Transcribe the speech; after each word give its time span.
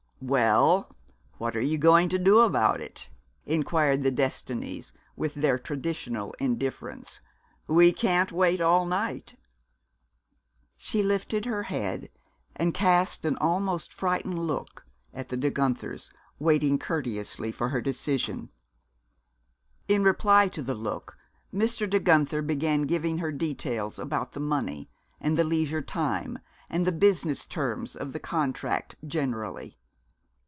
"Well, 0.23 0.95
what 1.39 1.55
are 1.55 1.61
you 1.61 1.79
going 1.79 2.07
to 2.09 2.19
do 2.19 2.41
about 2.41 2.79
it?" 2.79 3.09
inquired 3.47 4.03
the 4.03 4.11
Destinies 4.11 4.93
with 5.15 5.33
their 5.33 5.57
traditional 5.57 6.35
indifference. 6.39 7.21
"We 7.67 7.91
can't 7.91 8.31
wait 8.31 8.61
all 8.61 8.85
night!" 8.85 9.35
She 10.77 11.01
lifted 11.01 11.45
her 11.45 11.63
head 11.63 12.11
and 12.55 12.71
cast 12.71 13.25
an 13.25 13.35
almost 13.37 13.91
frightened 13.91 14.37
look 14.45 14.85
at 15.11 15.29
the 15.29 15.37
De 15.37 15.49
Guenthers, 15.49 16.11
waiting 16.37 16.77
courteously 16.77 17.51
for 17.51 17.69
her 17.69 17.81
decision. 17.81 18.51
In 19.87 20.03
reply 20.03 20.49
to 20.49 20.61
the 20.61 20.75
look, 20.75 21.17
Mr. 21.51 21.89
De 21.89 21.99
Guenther 21.99 22.43
began 22.43 22.83
giving 22.83 23.17
her 23.17 23.31
details 23.31 23.97
about 23.97 24.33
the 24.33 24.39
money, 24.39 24.87
and 25.19 25.35
the 25.35 25.43
leisure 25.43 25.81
time, 25.81 26.37
and 26.69 26.85
the 26.85 26.91
business 26.91 27.47
terms 27.47 27.95
of 27.95 28.13
the 28.13 28.19
contract 28.19 28.95
generally. 29.07 29.79